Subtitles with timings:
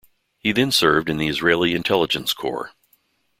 [0.39, 2.71] He then served in the Israeli Intelligence Corps.